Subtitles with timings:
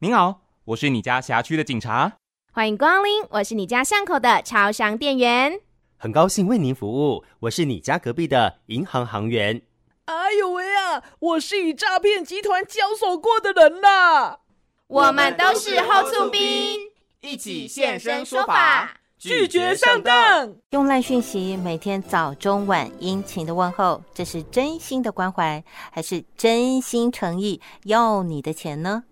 [0.00, 2.18] 您好，我是你家辖区的警察。
[2.52, 5.58] 欢迎光临，我是你家巷口的超商店员。
[5.96, 9.62] 很高兴为您服务，我是你家隔壁的银行行员。
[10.04, 14.40] 哎呦喂啊，我是与诈骗集团交手过的人啦。
[14.88, 16.78] 我们都是后驻兵，
[17.22, 20.54] 一起现身说法，拒绝上当。
[20.72, 29.04] 用赖讯息每天早中晚殷勤的问候，这是真心的关怀，还是真心诚意要你的钱呢？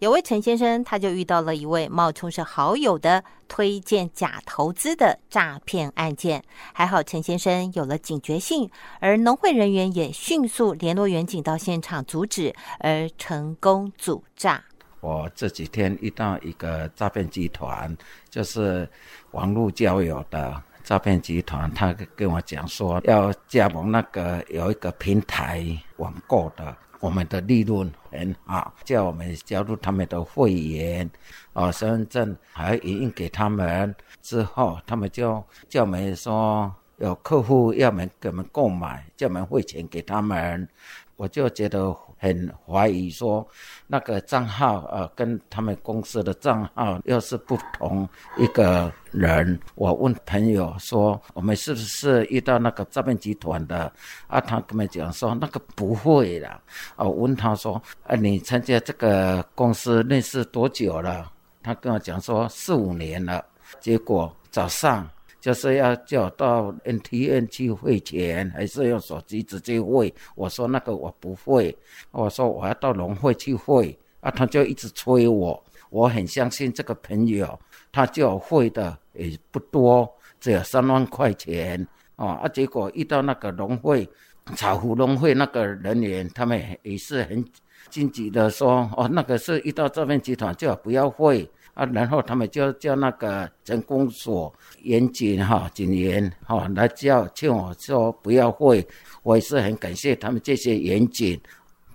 [0.00, 6.42] 有位陈先生，他就遇到了一位冒充是好友的推荐假投资的诈骗案件。
[6.72, 14.64] 还好陈先生有了警觉性，而农会人员也迅速联络员警到现场阻止，而成功阻诈。
[15.00, 17.94] 我这几天遇到一个诈骗集团，
[18.30, 18.88] 就是
[19.32, 25.62] 网络交友的诈骗集团，他跟我讲说要加盟那个有一个平台
[25.98, 26.74] 网购的。
[27.00, 31.10] 我们的利润很好，叫我们加入他们的会员，
[31.54, 40.68] 哦，身份证还影印给他们之后，他们就叫我们说有客户要我们给我们购买，叫我们汇钱给他们，
[41.16, 41.96] 我就觉得。
[42.20, 43.46] 很怀疑说，
[43.86, 49.58] 那个账号呃，跟他们公司的账号又是不同一个人。
[49.74, 53.90] 我问朋友说，我们是不是遇到那个诈骗集团的？
[54.26, 56.60] 啊，他跟我讲说那个不会的。
[56.96, 61.32] 我问他说，啊，你参加这个公司认识多久了？
[61.62, 63.42] 他跟我讲说四五年了。
[63.80, 65.08] 结果早上。
[65.40, 70.12] 就是要叫到 NTN 去汇钱，还是用手机直接汇？
[70.34, 71.76] 我说那个我不会，
[72.10, 75.62] 我说我要到农会去汇，啊，他就一直催我。
[75.88, 77.58] 我很相信这个朋友，
[77.90, 82.28] 他叫我汇的也不多，只有三万块钱哦。
[82.28, 84.08] 啊，结果遇到那个农会，
[84.54, 87.44] 草湖农会那个人员，他们也是很
[87.88, 91.48] 积极的说，哦，那个是遇到诈骗集团，就要不要汇。
[91.74, 98.84] 啊，然后他们就叫那个城公所严警哈警员哈来叫劝我说不要汇，
[99.22, 101.40] 我也是很感谢他们这些严警。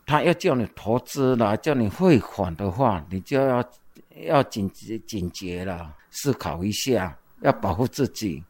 [0.05, 3.63] 他要叫你投资了，叫你汇款的话，你就要
[4.25, 8.41] 要警觉警觉了，思考一下，要保护自己。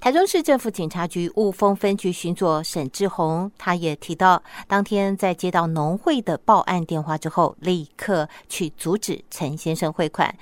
[0.00, 10.36] 台中市政府警察局雾峰分局巡佐沈志宏，他也提到，当天在接到农会的报案电话之后，立刻去阻止陈先生汇款，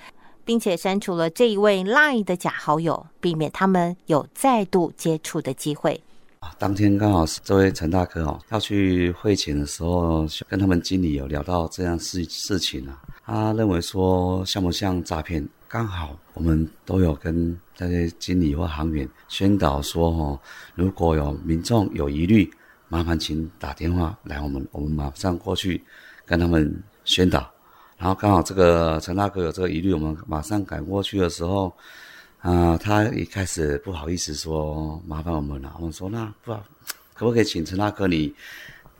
[0.44, 6.02] 并且删除了这一位 LINE 的假好友，避免他们有再度接触的机会。
[6.58, 15.48] 当天刚好是这位陈大哥哦，要去汇钱的时候，跟他们经理有聊到这样事事情啊，他认为说像不像诈骗？
[15.72, 20.38] 刚好我们都有跟这些经理或行员宣导说，哦，
[20.75, 22.53] 如果有民众有疑虑，
[22.88, 25.82] 麻烦请打电话来，我们我们马上过去
[26.27, 26.71] 跟他们
[27.06, 27.50] 宣导。
[27.97, 31.75] 然后刚好这个陈大哥有这个疑虑，我们马上赶过去的时候，
[32.41, 36.53] 啊、他一开始不好意思说麻烦我们了，我们说那不，
[37.15, 38.34] 可不可以请陈大哥你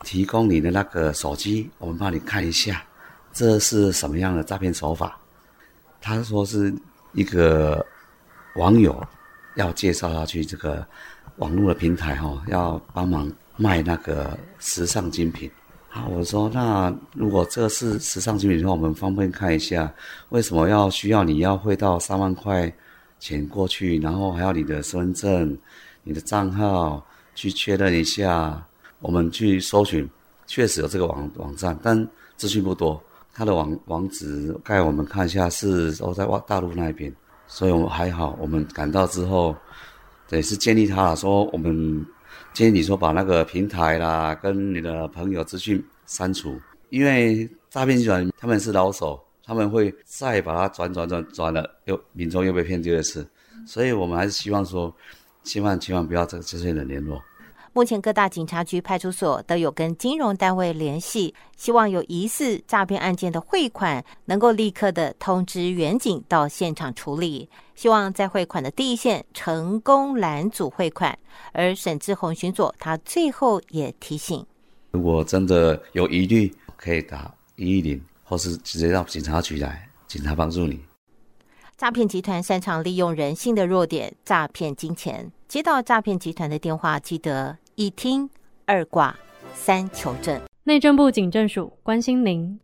[0.01, 2.83] 提供你的那个手机，我们帮你看一下，
[3.31, 5.19] 这是什么样的诈骗手法？
[6.03, 6.73] 他说是
[7.13, 7.83] 一个
[8.57, 9.01] 网友
[9.55, 10.85] 要介绍他去这个
[11.37, 15.49] 网络的平台哈、哦，要帮忙卖那个时尚精品。
[15.89, 19.91] 啊，我说那如果这是时尚精品的话，我们方便看一下，
[20.29, 22.71] 为什么要需要你要汇到三万块
[23.19, 25.57] 钱过去，然后还要你的身份证、
[26.03, 27.01] 你的账号
[27.33, 28.61] 去确认一下。
[28.99, 30.09] 我们去搜寻，
[30.47, 33.01] 确实有这个网网站，但资讯不多。
[33.33, 37.11] 他的网网址，盖我们看一下是都在大陆那边，
[37.47, 38.37] 所以我们还好。
[38.39, 39.55] 我们赶到之后，
[40.29, 42.05] 也是建议他说，我们
[42.53, 53.27] 建议你说把那个平台啦，跟你的朋友资讯删除，因为诈骗集团他们是老手，他们会再把它转转转转了，又民众又被骗第二次，
[53.65, 54.93] 所以我们还是希望说，
[55.43, 57.19] 千万千万不要这这些人联络。
[57.75, 71.17] 目前各大警察局、派出所都有跟金融单位联系，希望有疑似诈骗案件的汇款，能够立刻的通知远警到现场处理，希望在汇款的第一线成功拦阻汇款。
[71.51, 74.45] 而沈志宏巡佐，他最后也提醒：
[74.91, 80.79] 如果真的有疑虑，可以打一一零，或是直接到警察局来，警察帮助你。
[81.75, 87.57] 诈骗集团擅长利用人性的弱点诈骗金钱，接到诈骗集团的电话，记得。
[87.75, 88.29] 一听
[88.65, 89.17] 二挂
[89.53, 92.59] 三求证，内政部警政署关心您。